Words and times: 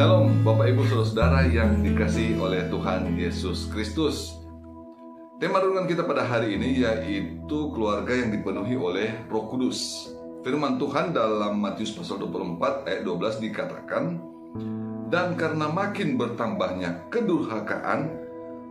Bapak 0.00 0.72
Ibu 0.72 0.88
Saudara 0.88 1.44
yang 1.44 1.84
dikasih 1.84 2.40
oleh 2.40 2.64
Tuhan 2.72 3.20
Yesus 3.20 3.68
Kristus. 3.68 4.32
Tema 5.36 5.60
renungan 5.60 5.84
kita 5.84 6.08
pada 6.08 6.24
hari 6.24 6.56
ini 6.56 6.80
yaitu 6.80 7.68
keluarga 7.76 8.16
yang 8.16 8.32
dipenuhi 8.32 8.80
oleh 8.80 9.12
Roh 9.28 9.52
Kudus. 9.52 10.08
Firman 10.40 10.80
Tuhan 10.80 11.12
dalam 11.12 11.60
Matius 11.60 11.92
pasal 11.92 12.16
24 12.16 12.88
ayat 12.88 13.04
12 13.04 13.44
dikatakan, 13.44 14.24
"Dan 15.12 15.36
karena 15.36 15.68
makin 15.68 16.16
bertambahnya 16.16 17.12
kedurhakaan, 17.12 18.08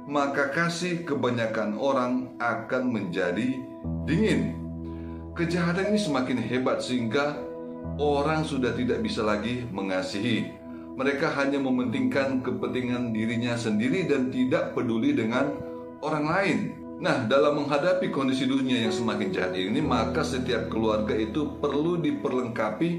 maka 0.09 0.49
kasih 0.49 1.05
kebanyakan 1.05 1.77
orang 1.77 2.33
akan 2.41 2.89
menjadi 2.89 3.53
dingin." 4.09 4.57
Kejahatan 5.37 5.93
ini 5.93 5.99
semakin 6.01 6.41
hebat 6.41 6.81
sehingga 6.81 7.37
orang 8.01 8.41
sudah 8.41 8.73
tidak 8.73 9.05
bisa 9.05 9.21
lagi 9.21 9.69
mengasihi 9.69 10.58
mereka 10.97 11.33
hanya 11.37 11.61
mementingkan 11.61 12.41
kepentingan 12.41 13.11
dirinya 13.13 13.53
sendiri 13.59 14.07
dan 14.09 14.33
tidak 14.33 14.73
peduli 14.73 15.13
dengan 15.13 15.53
orang 16.01 16.25
lain. 16.25 16.59
Nah, 16.99 17.23
dalam 17.31 17.63
menghadapi 17.63 18.11
kondisi 18.11 18.43
dunia 18.43 18.83
yang 18.83 18.91
semakin 18.91 19.31
jahat 19.31 19.55
ini, 19.55 19.79
maka 19.79 20.19
setiap 20.19 20.67
keluarga 20.67 21.15
itu 21.15 21.55
perlu 21.63 21.95
diperlengkapi 21.95 22.89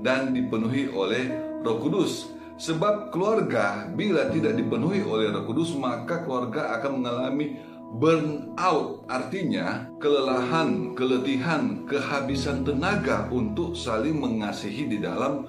dan 0.00 0.32
dipenuhi 0.32 0.88
oleh 0.88 1.28
Roh 1.60 1.76
Kudus. 1.76 2.32
Sebab 2.56 3.12
keluarga 3.12 3.84
bila 3.92 4.32
tidak 4.32 4.56
dipenuhi 4.56 5.04
oleh 5.04 5.28
Roh 5.28 5.44
Kudus, 5.44 5.76
maka 5.76 6.24
keluarga 6.24 6.72
akan 6.80 7.04
mengalami 7.04 7.60
burnout. 8.00 9.04
Artinya, 9.12 9.92
kelelahan, 10.00 10.96
keletihan, 10.96 11.84
kehabisan 11.84 12.64
tenaga 12.64 13.28
untuk 13.28 13.76
saling 13.76 14.16
mengasihi 14.16 14.88
di 14.88 14.98
dalam 15.04 15.44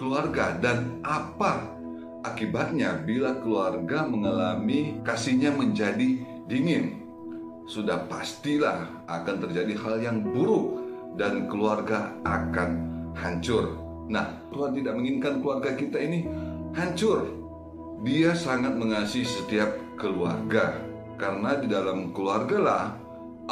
keluarga 0.00 0.56
dan 0.56 0.96
apa 1.04 1.76
akibatnya 2.24 3.04
bila 3.04 3.36
keluarga 3.44 4.08
mengalami 4.08 4.96
kasihnya 5.04 5.52
menjadi 5.52 6.16
dingin. 6.48 7.04
Sudah 7.68 8.08
pastilah 8.08 9.04
akan 9.04 9.36
terjadi 9.44 9.76
hal 9.76 9.96
yang 10.00 10.24
buruk 10.24 10.80
dan 11.20 11.44
keluarga 11.52 12.16
akan 12.24 12.70
hancur. 13.12 13.76
Nah, 14.08 14.40
Tuhan 14.50 14.72
tidak 14.74 14.96
menginginkan 14.96 15.44
keluarga 15.44 15.76
kita 15.76 16.00
ini 16.00 16.24
hancur. 16.72 17.28
Dia 18.00 18.32
sangat 18.32 18.80
mengasihi 18.80 19.28
setiap 19.28 19.76
keluarga 20.00 20.80
karena 21.20 21.60
di 21.60 21.68
dalam 21.68 22.16
keluarga 22.16 22.56
lah 22.56 22.84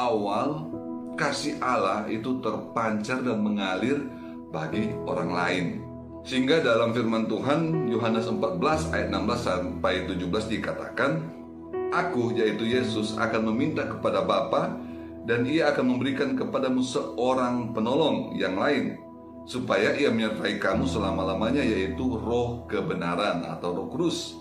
awal 0.00 0.72
kasih 1.20 1.60
Allah 1.60 2.08
itu 2.08 2.40
terpancar 2.40 3.20
dan 3.20 3.44
mengalir 3.44 4.08
bagi 4.48 4.96
orang 5.04 5.30
lain. 5.30 5.87
Sehingga 6.26 6.60
dalam 6.60 6.90
firman 6.94 7.30
Tuhan 7.30 7.90
Yohanes 7.90 8.26
14 8.26 8.94
ayat 8.94 9.08
16 9.10 9.38
sampai 9.38 9.94
17 10.06 10.54
dikatakan, 10.58 11.38
Aku 11.88 12.36
yaitu 12.36 12.68
Yesus 12.68 13.16
akan 13.16 13.48
meminta 13.48 13.88
kepada 13.88 14.20
Bapa 14.20 14.76
dan 15.24 15.48
ia 15.48 15.72
akan 15.72 15.96
memberikan 15.96 16.36
kepadamu 16.36 16.84
seorang 16.84 17.72
penolong 17.72 18.36
yang 18.36 18.60
lain 18.60 19.00
supaya 19.48 19.96
ia 19.96 20.12
menyertai 20.12 20.60
kamu 20.60 20.84
selama-lamanya 20.84 21.64
yaitu 21.64 22.04
roh 22.20 22.68
kebenaran 22.68 23.40
atau 23.48 23.72
roh 23.72 23.88
kudus. 23.88 24.36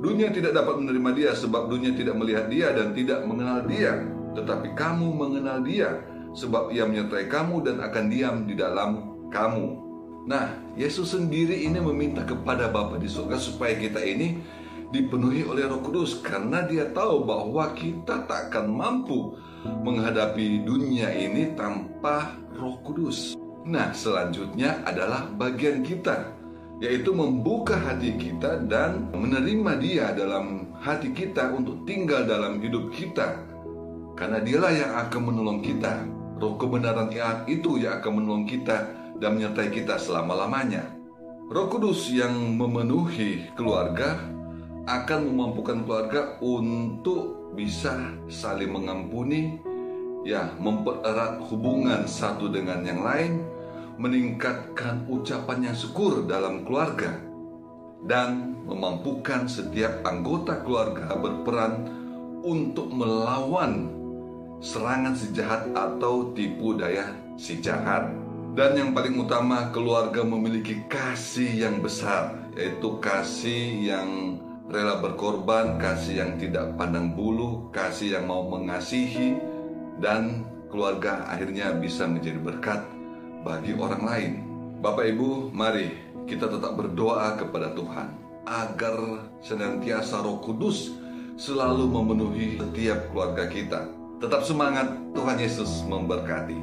Dunia 0.00 0.32
tidak 0.32 0.56
dapat 0.56 0.80
menerima 0.80 1.10
dia 1.12 1.30
sebab 1.36 1.68
dunia 1.68 1.92
tidak 1.92 2.16
melihat 2.16 2.48
dia 2.48 2.72
dan 2.72 2.96
tidak 2.96 3.20
mengenal 3.28 3.68
dia. 3.68 4.00
Tetapi 4.32 4.72
kamu 4.72 5.08
mengenal 5.12 5.60
dia 5.60 6.00
sebab 6.32 6.72
ia 6.72 6.88
menyertai 6.88 7.28
kamu 7.28 7.60
dan 7.60 7.76
akan 7.84 8.04
diam 8.08 8.36
di 8.48 8.56
dalam 8.56 9.20
kamu. 9.28 9.89
Nah, 10.28 10.52
Yesus 10.76 11.16
sendiri 11.16 11.64
ini 11.64 11.80
meminta 11.80 12.20
kepada 12.28 12.68
Bapa 12.68 13.00
di 13.00 13.08
surga 13.08 13.40
supaya 13.40 13.72
kita 13.72 14.04
ini 14.04 14.36
dipenuhi 14.92 15.48
oleh 15.48 15.64
Roh 15.64 15.80
Kudus 15.80 16.20
karena 16.20 16.66
dia 16.66 16.90
tahu 16.92 17.24
bahwa 17.24 17.72
kita 17.72 18.28
tak 18.28 18.52
akan 18.52 18.66
mampu 18.68 19.38
menghadapi 19.64 20.66
dunia 20.66 21.08
ini 21.14 21.56
tanpa 21.56 22.36
Roh 22.58 22.76
Kudus. 22.84 23.32
Nah, 23.64 23.96
selanjutnya 23.96 24.84
adalah 24.84 25.24
bagian 25.32 25.80
kita 25.80 26.36
yaitu 26.80 27.12
membuka 27.12 27.76
hati 27.76 28.16
kita 28.16 28.64
dan 28.64 29.12
menerima 29.12 29.72
dia 29.84 30.06
dalam 30.16 30.72
hati 30.80 31.12
kita 31.12 31.52
untuk 31.52 31.84
tinggal 31.84 32.24
dalam 32.24 32.56
hidup 32.56 32.88
kita. 32.88 33.36
Karena 34.16 34.40
dialah 34.40 34.72
yang 34.72 34.92
akan 34.96 35.20
menolong 35.32 35.60
kita. 35.60 36.08
Roh 36.40 36.56
kebenaran 36.56 37.12
itu 37.44 37.76
yang 37.84 38.00
akan 38.00 38.12
menolong 38.16 38.48
kita 38.48 39.00
dan 39.20 39.36
menyertai 39.36 39.70
kita 39.70 40.00
selama-lamanya. 40.00 40.96
Roh 41.50 41.68
Kudus 41.68 42.08
yang 42.08 42.56
memenuhi 42.56 43.52
keluarga 43.54 44.16
akan 44.88 45.20
memampukan 45.30 45.84
keluarga 45.84 46.40
untuk 46.40 47.52
bisa 47.54 48.16
saling 48.30 48.70
mengampuni, 48.70 49.60
ya, 50.24 50.50
mempererat 50.56 51.42
hubungan 51.50 52.06
satu 52.08 52.48
dengan 52.48 52.80
yang 52.86 53.02
lain, 53.04 53.44
meningkatkan 54.00 55.04
ucapan 55.10 55.70
yang 55.70 55.76
syukur 55.76 56.24
dalam 56.24 56.64
keluarga, 56.64 57.18
dan 58.06 58.56
memampukan 58.64 59.44
setiap 59.50 60.00
anggota 60.06 60.62
keluarga 60.64 61.12
berperan 61.18 61.84
untuk 62.40 62.88
melawan 62.88 63.92
serangan 64.62 65.12
si 65.12 65.34
jahat 65.36 65.68
atau 65.76 66.32
tipu 66.32 66.78
daya 66.78 67.12
si 67.36 67.60
jahat. 67.60 68.29
Dan 68.50 68.74
yang 68.74 68.90
paling 68.90 69.14
utama, 69.14 69.70
keluarga 69.70 70.26
memiliki 70.26 70.82
kasih 70.90 71.70
yang 71.70 71.78
besar, 71.78 72.34
yaitu 72.58 72.98
kasih 72.98 73.78
yang 73.94 74.10
rela 74.66 74.98
berkorban, 74.98 75.78
kasih 75.78 76.22
yang 76.22 76.32
tidak 76.34 76.74
pandang 76.74 77.14
bulu, 77.14 77.70
kasih 77.70 78.18
yang 78.18 78.26
mau 78.26 78.42
mengasihi, 78.50 79.38
dan 80.02 80.42
keluarga 80.66 81.30
akhirnya 81.30 81.74
bisa 81.78 82.10
menjadi 82.10 82.42
berkat 82.42 82.82
bagi 83.46 83.74
orang 83.78 84.02
lain. 84.02 84.32
Bapak 84.82 85.06
Ibu, 85.14 85.54
mari 85.54 85.94
kita 86.26 86.50
tetap 86.50 86.74
berdoa 86.74 87.38
kepada 87.38 87.70
Tuhan 87.70 88.08
agar 88.50 89.26
senantiasa 89.46 90.26
Roh 90.26 90.42
Kudus 90.42 90.90
selalu 91.38 91.86
memenuhi 91.86 92.58
setiap 92.58 93.14
keluarga 93.14 93.46
kita. 93.46 93.80
Tetap 94.20 94.44
semangat, 94.44 94.92
Tuhan 95.16 95.40
Yesus 95.40 95.86
memberkati. 95.88 96.58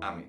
Amin. 0.00 0.24